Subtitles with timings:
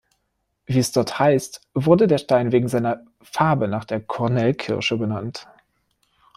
[0.65, 5.47] Wie es dort heißt, wurde der Stein „wegen seiner Farbe nach der Kornelkirsche benannt“.